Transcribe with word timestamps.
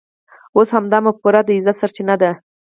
اوس 0.57 0.69
همدا 0.77 0.97
مفکوره 1.07 1.41
د 1.45 1.49
عزت 1.57 1.75
سرچینه 1.81 2.15
ده. 2.21 2.31